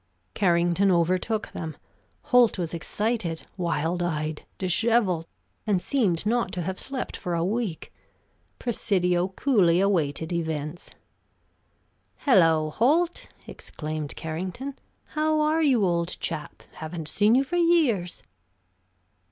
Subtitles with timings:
[0.33, 1.77] Carrington overtook them.
[2.23, 5.27] Holt was excited, wild eyed, disheveled,
[5.67, 7.93] and seemed not to have slept for a week.
[8.57, 10.89] Presidio coolly awaited events.
[12.17, 14.73] "Hello, Holt!" exclaimed Carrington.
[15.09, 16.63] "How are you, old chap?
[16.73, 18.23] Haven't seen you for years."